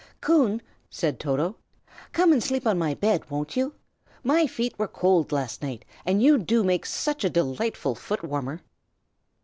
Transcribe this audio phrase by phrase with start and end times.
[0.19, 1.57] "Coon," said Toto,
[2.11, 3.75] "come and sleep on my bed, won't you?
[4.23, 8.61] My feet were cold, last night, and you do make such a delightful foot warmer."